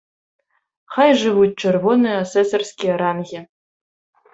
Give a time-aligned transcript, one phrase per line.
[0.95, 3.49] Хай жывуць чырвоныя асэсарскія рангі!